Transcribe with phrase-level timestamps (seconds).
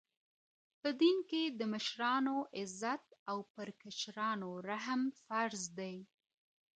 [0.81, 5.95] په دین کي د مشرانوعزت او پر کشرانو رحم فرض دی.